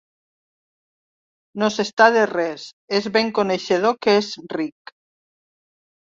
No 1.63 1.67
s'està 1.75 2.07
de 2.15 2.23
res: 2.31 2.63
és 2.99 3.09
ben 3.17 3.29
coneixedor 3.39 3.99
que 4.07 4.15
és 4.23 4.31
ric. 4.57 4.95